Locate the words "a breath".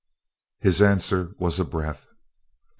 1.59-2.07